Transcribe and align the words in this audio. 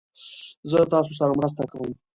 زه 0.71 0.79
تاسو 0.91 1.11
سره 1.19 1.31
مرسته 1.39 1.63
کوم 1.71 1.91